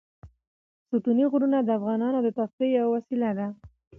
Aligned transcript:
ستوني 0.87 1.25
غرونه 1.31 1.57
د 1.63 1.69
افغانانو 1.79 2.19
د 2.23 2.29
تفریح 2.39 2.71
یوه 2.77 2.91
وسیله 2.95 3.29
ده. 3.37 3.47